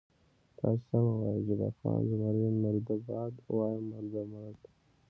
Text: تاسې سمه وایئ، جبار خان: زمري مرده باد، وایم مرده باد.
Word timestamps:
تاسې 0.57 0.83
سمه 0.89 1.13
وایئ، 1.21 1.41
جبار 1.47 1.73
خان: 1.79 1.99
زمري 2.09 2.45
مرده 2.61 2.95
باد، 3.07 3.33
وایم 3.57 3.83
مرده 3.91 4.21
باد. 4.31 4.57